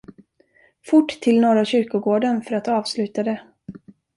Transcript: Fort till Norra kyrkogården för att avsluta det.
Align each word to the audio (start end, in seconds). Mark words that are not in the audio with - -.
Fort 0.85 1.09
till 1.09 1.41
Norra 1.41 1.65
kyrkogården 1.65 2.41
för 2.41 2.55
att 2.55 2.67
avsluta 2.67 3.23
det. 3.23 3.41